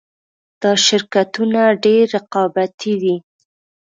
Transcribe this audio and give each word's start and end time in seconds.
دا 0.61 0.71
شرکتونه 0.85 1.61
ډېر 1.83 2.03
رقابتي 2.15 2.93
دي 3.01 3.15